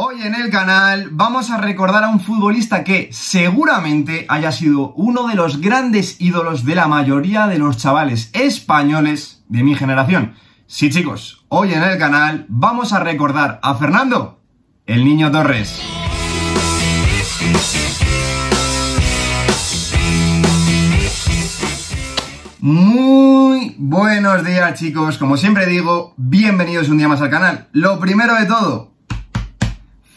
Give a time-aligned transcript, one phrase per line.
[0.00, 5.26] Hoy en el canal vamos a recordar a un futbolista que seguramente haya sido uno
[5.26, 10.34] de los grandes ídolos de la mayoría de los chavales españoles de mi generación.
[10.68, 14.38] Sí chicos, hoy en el canal vamos a recordar a Fernando,
[14.86, 15.82] el Niño Torres.
[22.60, 27.66] Muy buenos días chicos, como siempre digo, bienvenidos un día más al canal.
[27.72, 28.97] Lo primero de todo,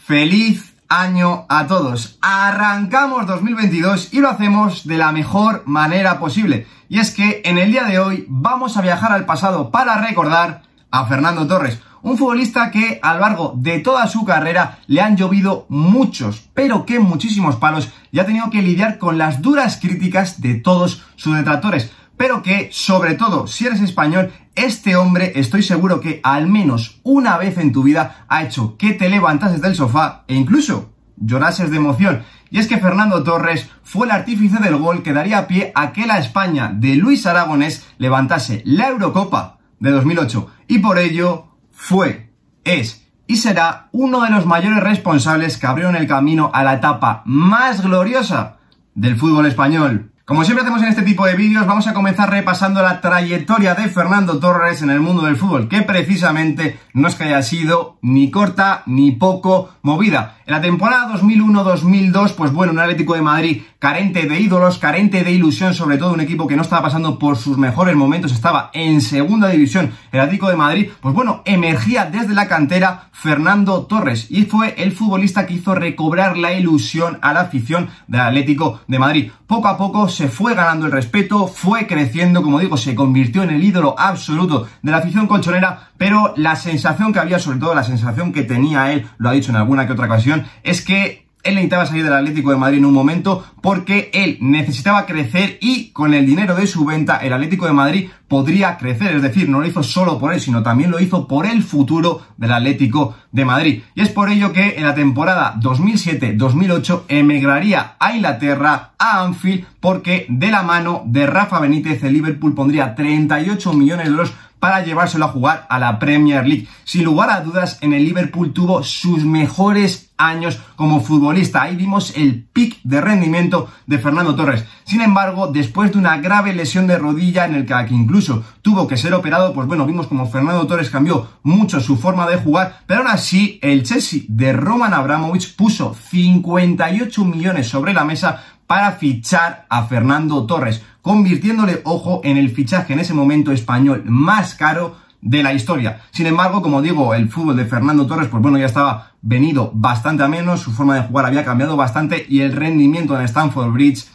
[0.04, 2.18] Feliz año a todos.
[2.20, 6.66] Arrancamos 2022 y lo hacemos de la mejor manera posible.
[6.88, 10.62] Y es que en el día de hoy vamos a viajar al pasado para recordar
[10.90, 15.16] a Fernando Torres, un futbolista que a lo largo de toda su carrera le han
[15.16, 20.40] llovido muchos, pero que muchísimos palos y ha tenido que lidiar con las duras críticas
[20.40, 26.00] de todos sus detractores pero que, sobre todo, si eres español, este hombre estoy seguro
[26.00, 30.24] que al menos una vez en tu vida ha hecho que te levantases del sofá
[30.28, 32.22] e incluso llorases de emoción.
[32.50, 36.06] Y es que Fernando Torres fue el artífice del gol que daría pie a que
[36.06, 40.50] la España de Luis Aragonés levantase la Eurocopa de 2008.
[40.68, 42.30] Y por ello fue,
[42.64, 47.22] es y será uno de los mayores responsables que abrieron el camino a la etapa
[47.24, 48.58] más gloriosa
[48.94, 50.11] del fútbol español.
[50.24, 53.88] Como siempre hacemos en este tipo de vídeos, vamos a comenzar repasando la trayectoria de
[53.88, 58.30] Fernando Torres en el mundo del fútbol, que precisamente no es que haya sido ni
[58.30, 60.36] corta ni poco movida.
[60.46, 65.32] En la temporada 2001-2002, pues bueno, un Atlético de Madrid carente de ídolos, carente de
[65.32, 69.00] ilusión, sobre todo un equipo que no estaba pasando por sus mejores momentos, estaba en
[69.00, 69.90] segunda división.
[70.12, 74.92] El Atlético de Madrid, pues bueno, emergía desde la cantera Fernando Torres y fue el
[74.92, 79.30] futbolista que hizo recobrar la ilusión a la afición del Atlético de Madrid.
[79.48, 83.50] Poco a poco se fue ganando el respeto, fue creciendo, como digo, se convirtió en
[83.50, 87.84] el ídolo absoluto de la afición colchonera, pero la sensación que había, sobre todo la
[87.84, 91.54] sensación que tenía él, lo ha dicho en alguna que otra ocasión, es que él
[91.56, 96.14] necesitaba salir del Atlético de Madrid en un momento porque él necesitaba crecer y con
[96.14, 99.14] el dinero de su venta el Atlético de Madrid podría crecer.
[99.14, 102.22] Es decir, no lo hizo solo por él, sino también lo hizo por el futuro
[102.38, 103.82] del Atlético de Madrid.
[103.94, 110.24] Y es por ello que en la temporada 2007-2008 emigraría a Inglaterra, a Anfield, porque
[110.30, 114.32] de la mano de Rafa Benítez el Liverpool pondría 38 millones de euros
[114.62, 116.68] para llevárselo a jugar a la Premier League.
[116.84, 121.62] Sin lugar a dudas, en el Liverpool tuvo sus mejores años como futbolista.
[121.62, 124.64] Ahí vimos el pic de rendimiento de Fernando Torres.
[124.84, 128.21] Sin embargo, después de una grave lesión de rodilla en el que incluso
[128.62, 132.36] tuvo que ser operado, pues bueno, vimos como Fernando Torres cambió mucho su forma de
[132.36, 138.42] jugar, pero aún así el Chelsea de Roman Abramovich puso 58 millones sobre la mesa
[138.66, 144.54] para fichar a Fernando Torres, convirtiéndole, ojo, en el fichaje en ese momento español más
[144.54, 146.00] caro de la historia.
[146.10, 150.24] Sin embargo, como digo, el fútbol de Fernando Torres, pues bueno, ya estaba venido bastante
[150.24, 154.06] a menos, su forma de jugar había cambiado bastante y el rendimiento en Stanford Bridge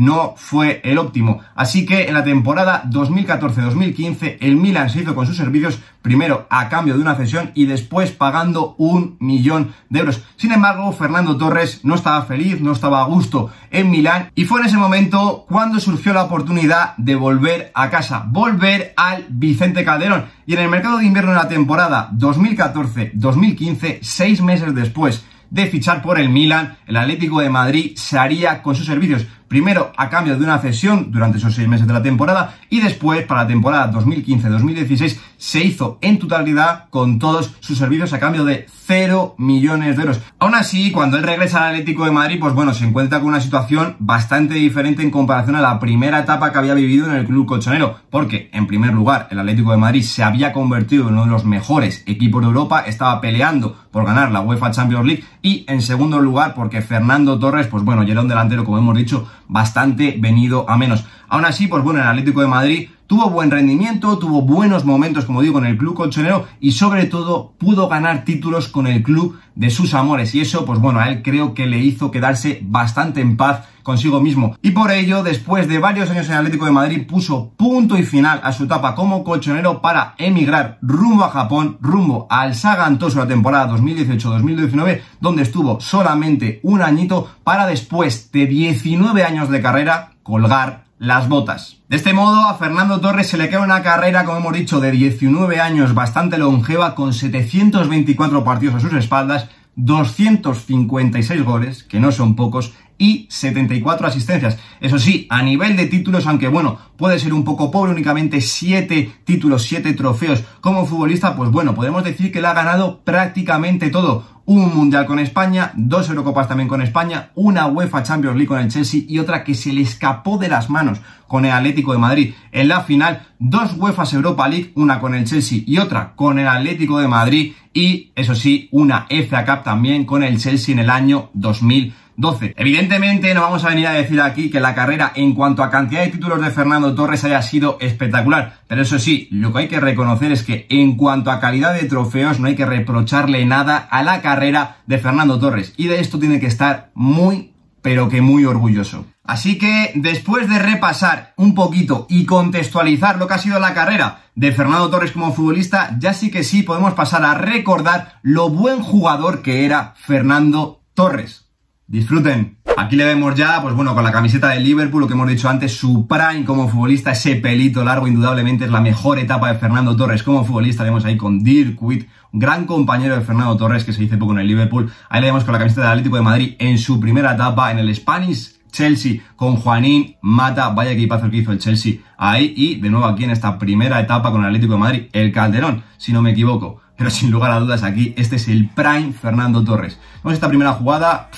[0.00, 1.40] no fue el óptimo.
[1.54, 6.70] Así que en la temporada 2014-2015 el Milan se hizo con sus servicios primero a
[6.70, 10.22] cambio de una cesión y después pagando un millón de euros.
[10.36, 14.60] Sin embargo, Fernando Torres no estaba feliz, no estaba a gusto en Milán y fue
[14.60, 20.24] en ese momento cuando surgió la oportunidad de volver a casa, volver al Vicente Calderón.
[20.46, 26.00] Y en el mercado de invierno de la temporada 2014-2015, seis meses después de fichar
[26.00, 30.38] por el Milan, el Atlético de Madrid se haría con sus servicios primero a cambio
[30.38, 33.92] de una cesión durante esos seis meses de la temporada y después para la temporada
[33.92, 40.02] 2015-2016 se hizo en totalidad con todos sus servicios a cambio de 0 millones de
[40.02, 40.20] euros.
[40.38, 43.40] Aún así, cuando él regresa al Atlético de Madrid, pues bueno, se encuentra con una
[43.40, 47.46] situación bastante diferente en comparación a la primera etapa que había vivido en el club
[47.46, 51.30] colchonero, porque en primer lugar el Atlético de Madrid se había convertido en uno de
[51.30, 55.82] los mejores equipos de Europa, estaba peleando por ganar la UEFA Champions League y en
[55.82, 60.16] segundo lugar porque Fernando Torres, pues bueno, ya era un delantero, como hemos dicho, bastante
[60.18, 61.04] venido a menos.
[61.28, 65.42] Aún así, pues bueno, el Atlético de Madrid tuvo buen rendimiento, tuvo buenos momentos, como
[65.42, 69.68] digo, con el club colchonero y sobre todo pudo ganar títulos con el club de
[69.70, 70.32] sus amores.
[70.36, 74.20] Y eso, pues bueno, a él creo que le hizo quedarse bastante en paz consigo
[74.20, 74.54] mismo.
[74.62, 78.42] Y por ello, después de varios años en Atlético de Madrid, puso punto y final
[78.44, 83.76] a su etapa como colchonero para emigrar rumbo a Japón, rumbo al Sagantoso la temporada
[83.76, 91.30] 2018-2019, donde estuvo solamente un añito para después de 19 años de carrera colgar las
[91.30, 91.78] botas.
[91.88, 94.90] De este modo, a Fernando Torres se le queda una carrera, como hemos dicho, de
[94.90, 102.36] 19 años bastante longeva, con 724 partidos a sus espaldas, 256 goles, que no son
[102.36, 104.58] pocos, y 74 asistencias.
[104.78, 109.10] Eso sí, a nivel de títulos, aunque bueno, puede ser un poco pobre, únicamente 7
[109.24, 110.44] títulos, 7 trofeos.
[110.60, 114.40] Como futbolista, pues bueno, podemos decir que le ha ganado prácticamente todo.
[114.44, 118.68] Un Mundial con España, dos Eurocopas también con España, una UEFA Champions League con el
[118.68, 122.34] Chelsea y otra que se le escapó de las manos con el Atlético de Madrid.
[122.50, 126.48] En la final, dos UEFA Europa League, una con el Chelsea y otra con el
[126.48, 130.90] Atlético de Madrid y, eso sí, una FA Cup también con el Chelsea en el
[130.90, 132.54] año 2000 12.
[132.56, 136.02] Evidentemente no vamos a venir a decir aquí que la carrera en cuanto a cantidad
[136.02, 139.80] de títulos de Fernando Torres haya sido espectacular, pero eso sí, lo que hay que
[139.80, 144.02] reconocer es que en cuanto a calidad de trofeos no hay que reprocharle nada a
[144.02, 147.52] la carrera de Fernando Torres y de esto tiene que estar muy,
[147.82, 149.06] pero que muy orgulloso.
[149.24, 154.24] Así que después de repasar un poquito y contextualizar lo que ha sido la carrera
[154.34, 158.82] de Fernando Torres como futbolista, ya sí que sí podemos pasar a recordar lo buen
[158.82, 161.49] jugador que era Fernando Torres.
[161.90, 162.56] Disfruten.
[162.76, 165.48] Aquí le vemos ya, pues bueno, con la camiseta de Liverpool, lo que hemos dicho
[165.48, 169.96] antes, su prime como futbolista, ese pelito largo, indudablemente es la mejor etapa de Fernando
[169.96, 170.84] Torres como futbolista.
[170.84, 174.34] vemos ahí con Dirk Witt, un gran compañero de Fernando Torres que se dice poco
[174.34, 174.88] en el Liverpool.
[175.08, 177.80] Ahí le vemos con la camiseta del Atlético de Madrid en su primera etapa en
[177.80, 182.88] el Spanish Chelsea con Juanín Mata, vaya equipazo que hizo el Chelsea ahí y de
[182.88, 186.22] nuevo aquí en esta primera etapa con el Atlético de Madrid, el Calderón, si no
[186.22, 186.80] me equivoco.
[186.96, 189.98] Pero sin lugar a dudas aquí, este es el prime Fernando Torres.
[190.22, 191.30] Vemos esta primera jugada,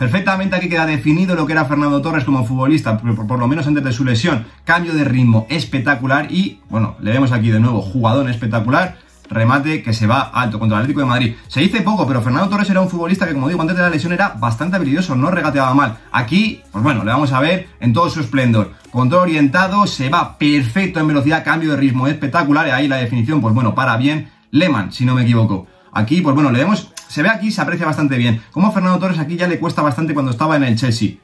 [0.00, 3.84] Perfectamente aquí queda definido lo que era Fernando Torres como futbolista, por, lo menos antes
[3.84, 4.46] de su lesión.
[4.64, 8.96] Cambio de ritmo espectacular y, bueno, le vemos aquí de nuevo, jugador espectacular
[9.28, 11.34] remate que se va alto contra el Atlético de Madrid.
[11.48, 13.90] Se dice poco, pero Fernando Torres era un futbolista que, como digo, antes de la
[13.90, 15.98] lesión era bastante habilidoso, no regateaba mal.
[16.12, 18.72] Aquí, pues bueno, le vamos a ver en todo su esplendor.
[18.90, 23.42] Control orientado, se va perfecto en velocidad, cambio de ritmo espectacular, y ahí la definición,
[23.42, 24.30] pues bueno, para bien.
[24.50, 25.66] Lehmann, si no me equivoco.
[25.92, 28.40] Aquí, pues bueno, le vemos se ve aquí, se aprecia bastante bien.
[28.52, 31.14] Como Fernando Torres aquí ya le cuesta bastante cuando estaba en el Chelsea.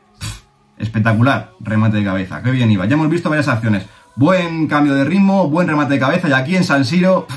[0.78, 2.86] espectacular, remate de cabeza, qué bien iba.
[2.86, 3.86] Ya hemos visto varias acciones.
[4.16, 7.28] Buen cambio de ritmo, buen remate de cabeza y aquí en San Siro,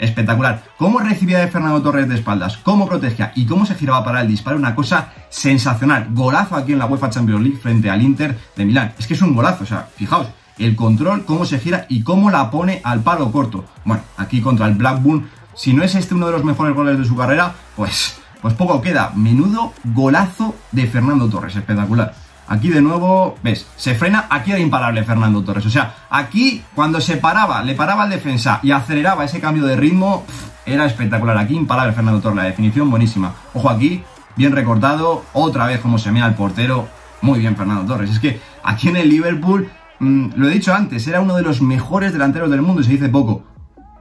[0.00, 0.64] espectacular.
[0.78, 4.26] Cómo recibía de Fernando Torres de espaldas, cómo protegía y cómo se giraba para el
[4.26, 6.08] disparo, una cosa sensacional.
[6.10, 8.94] Golazo aquí en la UEFA Champions League frente al Inter de Milán.
[8.98, 10.26] Es que es un golazo, o sea, fijaos,
[10.58, 13.64] el control, cómo se gira y cómo la pone al palo corto.
[13.84, 17.04] Bueno, aquí contra el Blackburn si no es este uno de los mejores goles de
[17.04, 19.12] su carrera, pues, pues poco queda.
[19.14, 22.14] Menudo golazo de Fernando Torres, espectacular.
[22.48, 25.64] Aquí de nuevo, ves, se frena, aquí era imparable Fernando Torres.
[25.64, 29.76] O sea, aquí cuando se paraba, le paraba al defensa y aceleraba ese cambio de
[29.76, 30.24] ritmo,
[30.66, 31.38] era espectacular.
[31.38, 33.32] Aquí imparable Fernando Torres, la definición buenísima.
[33.54, 34.02] Ojo aquí,
[34.36, 36.88] bien recortado, otra vez como se mea el portero.
[37.20, 38.10] Muy bien Fernando Torres.
[38.10, 39.70] Es que aquí en el Liverpool,
[40.00, 42.90] mm, lo he dicho antes, era uno de los mejores delanteros del mundo y se
[42.90, 43.44] dice poco.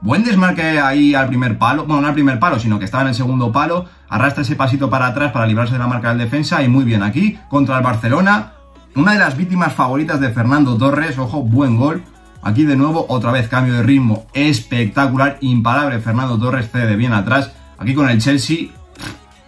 [0.02, 3.10] Buen desmarque ahí al primer palo, bueno, no al primer palo, sino que estaba en
[3.10, 6.64] el segundo palo, arrastra ese pasito para atrás para librarse de la marca del defensa
[6.64, 8.54] y muy bien aquí contra el Barcelona,
[8.96, 12.04] una de las víctimas favoritas de Fernando Torres, ojo, buen gol.
[12.42, 17.52] Aquí de nuevo, otra vez cambio de ritmo espectacular, imparable Fernando Torres cede bien atrás.
[17.78, 18.70] Aquí con el Chelsea,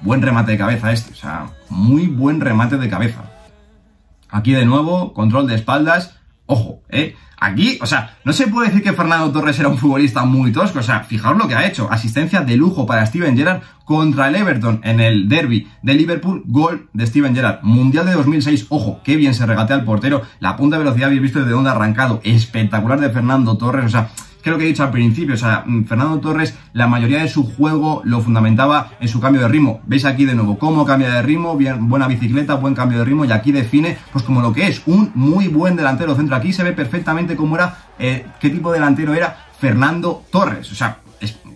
[0.02, 3.24] buen remate de cabeza este, o sea, muy buen remate de cabeza.
[4.30, 6.16] Aquí de nuevo, control de espaldas,
[6.46, 10.24] ojo, eh, Aquí, o sea, no se puede decir que Fernando Torres era un futbolista
[10.24, 10.80] muy tosco.
[10.80, 11.92] O sea, fijaos lo que ha hecho.
[11.92, 16.44] Asistencia de lujo para Steven Gerrard contra el Everton en el derby de Liverpool.
[16.46, 17.60] Gol de Steven Gerrard.
[17.62, 18.68] Mundial de 2006.
[18.70, 20.22] Ojo, qué bien se regatea el portero.
[20.40, 22.22] La punta de velocidad habéis visto desde dónde ha arrancado.
[22.24, 23.88] Espectacular de Fernando Torres.
[23.88, 24.10] O sea,
[24.44, 27.30] que lo que he dicho al principio, o sea, mm, Fernando Torres, la mayoría de
[27.30, 29.82] su juego lo fundamentaba en su cambio de ritmo.
[29.88, 33.24] Veis aquí de nuevo cómo cambia de ritmo, bien, buena bicicleta, buen cambio de ritmo,
[33.24, 36.36] y aquí define, pues como lo que es, un muy buen delantero centro.
[36.36, 40.70] Aquí se ve perfectamente cómo era, eh, qué tipo de delantero era Fernando Torres.
[40.72, 40.98] O sea,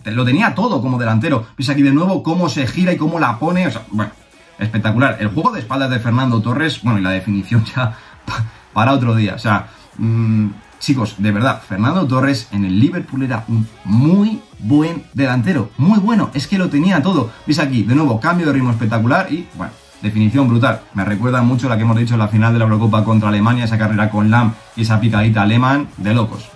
[0.06, 1.46] lo tenía todo como delantero.
[1.58, 4.12] Veis aquí de nuevo cómo se gira y cómo la pone, o sea, bueno,
[4.58, 5.18] espectacular.
[5.20, 7.98] El juego de espaldas de Fernando Torres, bueno, y la definición ya
[8.72, 9.66] para otro día, o sea,
[9.98, 10.48] mmm,
[10.78, 16.30] Chicos, de verdad, Fernando Torres en el Liverpool era un muy buen delantero, muy bueno,
[16.34, 17.30] es que lo tenía todo.
[17.46, 20.82] Veis aquí, de nuevo, cambio de ritmo espectacular y, bueno, definición brutal.
[20.94, 23.64] Me recuerda mucho la que hemos dicho en la final de la Eurocopa contra Alemania,
[23.64, 26.48] esa carrera con Lam y esa picadita alemán de locos.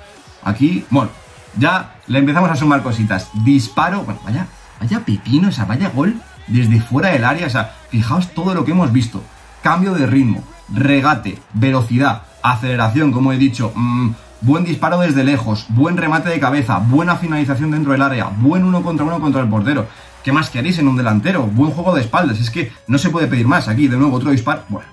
[0.44, 1.10] Aquí, bueno,
[1.58, 3.28] ya le empezamos a sumar cositas.
[3.44, 4.46] Disparo, bueno, vaya,
[4.80, 8.64] vaya pepino, o sea, vaya gol desde fuera del área, o sea, fijaos todo lo
[8.64, 9.22] que hemos visto.
[9.62, 15.96] Cambio de ritmo, regate, velocidad, aceleración, como he dicho, mm, buen disparo desde lejos, buen
[15.96, 19.86] remate de cabeza, buena finalización dentro del área, buen uno contra uno contra el portero.
[20.22, 21.42] ¿Qué más queréis en un delantero?
[21.44, 23.66] Buen juego de espaldas, es que no se puede pedir más.
[23.68, 24.62] Aquí, de nuevo, otro disparo.
[24.68, 24.86] Bueno,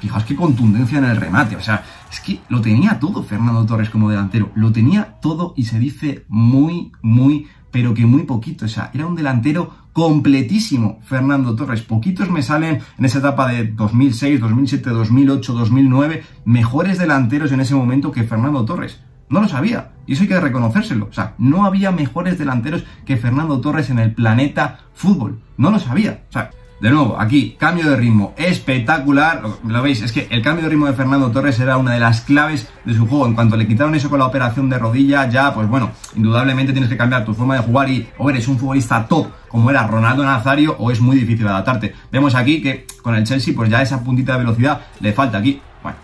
[0.00, 3.90] fijaos qué contundencia en el remate, o sea, es que lo tenía todo Fernando Torres
[3.90, 8.66] como delantero, lo tenía todo y se dice muy, muy pero que muy poquito.
[8.66, 11.82] O sea, era un delantero completísimo, Fernando Torres.
[11.82, 17.74] Poquitos me salen en esa etapa de 2006, 2007, 2008, 2009, mejores delanteros en ese
[17.74, 19.00] momento que Fernando Torres.
[19.28, 19.92] No lo sabía.
[20.06, 21.06] Y eso hay que reconocérselo.
[21.10, 25.40] O sea, no había mejores delanteros que Fernando Torres en el planeta fútbol.
[25.56, 26.24] No lo sabía.
[26.28, 26.50] O sea,
[26.82, 29.40] de nuevo, aquí, cambio de ritmo espectacular.
[29.64, 32.22] Lo, veis, es que el cambio de ritmo de Fernando Torres era una de las
[32.22, 33.24] claves de su juego.
[33.28, 36.90] En cuanto le quitaron eso con la operación de rodilla, ya, pues bueno, indudablemente tienes
[36.90, 40.24] que cambiar tu forma de jugar y o eres un futbolista top como era Ronaldo
[40.24, 41.94] Nazario o es muy difícil adaptarte.
[42.10, 45.60] Vemos aquí que con el Chelsea, pues ya esa puntita de velocidad le falta aquí.
[45.84, 45.98] Bueno,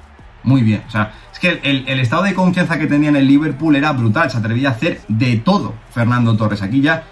[0.44, 0.84] muy bien.
[0.86, 3.90] O sea, es que el, el estado de confianza que tenía en el Liverpool era
[3.90, 4.30] brutal.
[4.30, 6.62] Se atrevía a hacer de todo Fernando Torres.
[6.62, 7.02] Aquí ya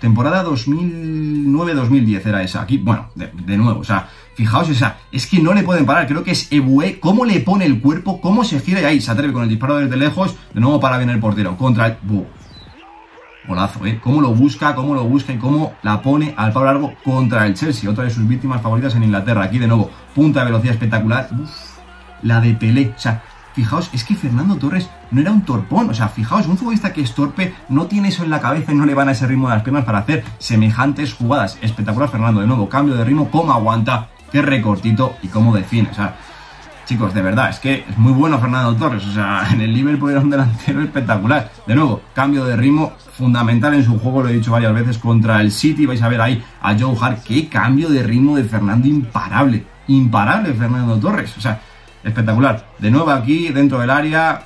[0.00, 2.62] Temporada 2009-2010 era esa.
[2.62, 6.06] Aquí, bueno, de, nuevo, o sea, fijaos, o es que no le pueden parar.
[6.06, 9.10] Creo que es Ebue, cómo le pone el cuerpo, cómo se gira y ahí se
[9.10, 10.34] atreve con el disparo desde lejos.
[10.54, 11.56] De nuevo para bien el portero.
[11.56, 11.96] Contra el.
[13.46, 13.98] Golazo, ¿eh?
[14.02, 17.90] Cómo lo busca, cómo lo busca y cómo la pone al largo contra el Chelsea.
[17.90, 19.44] Otra de sus víctimas favoritas en Inglaterra.
[19.44, 21.28] Aquí de nuevo, punta de velocidad espectacular.
[21.32, 21.50] Uf,
[22.22, 22.92] la de Pelé.
[22.96, 23.22] O sea,
[23.60, 25.90] Fijaos, es que Fernando Torres no era un torpón.
[25.90, 28.74] O sea, fijaos, un futbolista que es torpe no tiene eso en la cabeza y
[28.74, 31.58] no le van a ese ritmo de las piernas para hacer semejantes jugadas.
[31.60, 32.40] Espectacular, Fernando.
[32.40, 35.90] De nuevo, cambio de ritmo, cómo aguanta, qué recortito y cómo define.
[35.90, 36.16] O sea,
[36.86, 39.04] chicos, de verdad, es que es muy bueno Fernando Torres.
[39.04, 41.52] O sea, en el Liverpool era un delantero espectacular.
[41.66, 45.42] De nuevo, cambio de ritmo fundamental en su juego, lo he dicho varias veces, contra
[45.42, 45.84] el City.
[45.84, 47.24] Vais a ver ahí a Joe Hart.
[47.24, 49.66] Qué cambio de ritmo de Fernando imparable.
[49.88, 51.36] Imparable Fernando Torres.
[51.36, 51.60] O sea,
[52.04, 52.66] espectacular.
[52.78, 54.42] De nuevo aquí, dentro del área.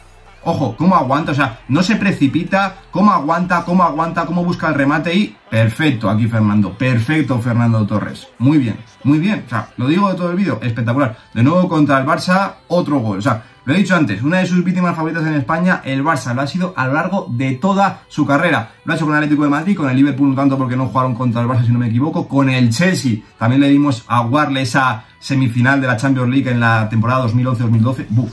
[0.46, 4.74] Ojo, cómo aguanta, o sea, no se precipita, cómo aguanta, cómo aguanta, cómo busca el
[4.74, 8.28] remate y perfecto aquí Fernando, perfecto Fernando Torres.
[8.38, 11.16] Muy bien, muy bien, o sea, lo digo de todo el vídeo, espectacular.
[11.32, 14.46] De nuevo contra el Barça, otro gol, o sea, lo he dicho antes, una de
[14.46, 18.02] sus víctimas favoritas en España, el Barça, lo ha sido a lo largo de toda
[18.08, 18.72] su carrera.
[18.84, 20.86] Lo ha hecho con el Atlético de Madrid, con el Liverpool no tanto porque no
[20.86, 23.20] jugaron contra el Barça si no me equivoco, con el Chelsea.
[23.38, 28.06] También le dimos a Warle esa semifinal de la Champions League en la temporada 2011-2012.
[28.10, 28.32] ¡Buf!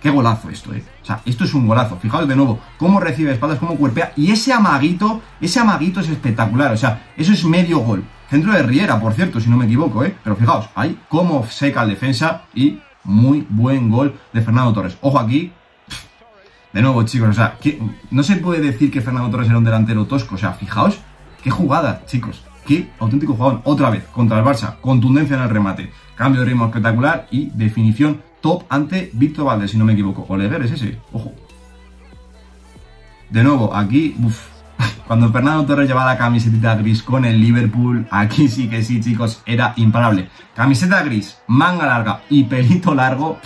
[0.00, 0.82] Qué golazo esto, eh.
[1.02, 1.98] O sea, esto es un golazo.
[1.98, 4.12] Fijaos de nuevo cómo recibe espaldas, cómo cuerpea.
[4.16, 6.72] Y ese amaguito, ese amaguito es espectacular.
[6.72, 8.04] O sea, eso es medio gol.
[8.30, 10.16] Centro de Riera, por cierto, si no me equivoco, ¿eh?
[10.24, 14.98] Pero fijaos, ahí cómo seca el defensa y muy buen gol de Fernando Torres.
[15.00, 15.52] Ojo aquí.
[16.72, 17.56] De nuevo, chicos, o sea,
[18.10, 20.34] no se puede decir que Fernando Torres era un delantero tosco.
[20.34, 20.98] O sea, fijaos,
[21.42, 22.42] qué jugada, chicos.
[22.66, 23.60] Qué auténtico jugador.
[23.64, 24.78] Otra vez, contra el Barça.
[24.80, 25.90] Contundencia en el remate.
[26.16, 30.26] Cambio de ritmo espectacular y definición top ante Víctor Valdés, si no me equivoco.
[30.28, 30.98] Oleguer es ese.
[31.12, 31.32] Ojo.
[33.30, 34.16] De nuevo, aquí,
[35.06, 39.42] cuando Fernando Torres llevaba la camiseta gris con el Liverpool, aquí sí que sí, chicos,
[39.46, 40.28] era imparable.
[40.54, 43.38] Camiseta gris, manga larga y pelito largo.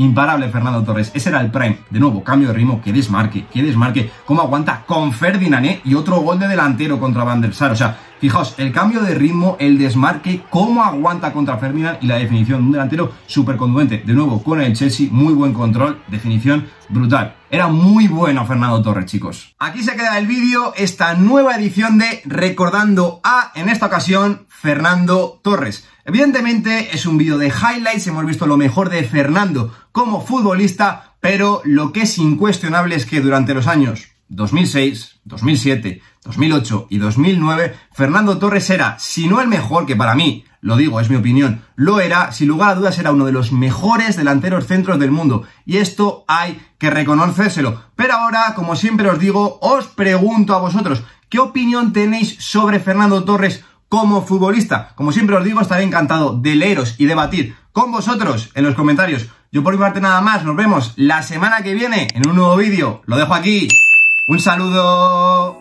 [0.00, 1.80] Imparable Fernando Torres, ese era el prime.
[1.90, 4.10] De nuevo, cambio de ritmo, que desmarque, que desmarque.
[4.24, 5.80] Cómo aguanta con Ferdinand, ¿eh?
[5.84, 7.72] Y otro gol de delantero contra Van der Sar.
[7.72, 12.16] O sea, Fijaos, el cambio de ritmo, el desmarque, cómo aguanta contra Ferdinand y la
[12.16, 13.58] definición de un delantero súper.
[13.58, 17.34] De nuevo, con el Chelsea, muy buen control, definición brutal.
[17.50, 19.54] Era muy bueno Fernando Torres, chicos.
[19.58, 25.40] Aquí se queda el vídeo, esta nueva edición de Recordando a, en esta ocasión, Fernando
[25.42, 25.88] Torres.
[26.04, 31.62] Evidentemente es un vídeo de highlights, hemos visto lo mejor de Fernando como futbolista, pero
[31.64, 38.38] lo que es incuestionable es que durante los años 2006, 2007, 2008 y 2009, Fernando
[38.38, 42.00] Torres era, si no el mejor, que para mí, lo digo, es mi opinión, lo
[42.00, 45.44] era, sin lugar a dudas era uno de los mejores delanteros centros del mundo.
[45.64, 47.82] Y esto hay que reconocérselo.
[47.96, 53.24] Pero ahora, como siempre os digo, os pregunto a vosotros, ¿qué opinión tenéis sobre Fernando
[53.24, 54.92] Torres como futbolista?
[54.94, 59.26] Como siempre os digo, estaré encantado de leeros y debatir con vosotros en los comentarios.
[59.52, 62.56] Yo por mi parte nada más, nos vemos la semana que viene en un nuevo
[62.56, 63.02] vídeo.
[63.06, 63.68] Lo dejo aquí.
[64.28, 65.60] Un saludo.